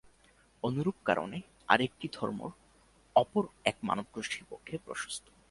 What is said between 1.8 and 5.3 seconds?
একটি ধর্ম অপর এক মানবগোষ্ঠীর পক্ষে প্রশস্ত।